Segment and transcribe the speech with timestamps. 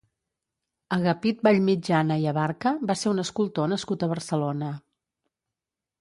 [0.95, 4.75] Agapit Vallmitjana i Abarca va ser un escultor nascut a Barcelona.